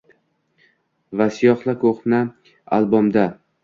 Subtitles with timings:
[1.23, 2.27] Va siyoh-la ko‘hna
[2.81, 3.33] albomda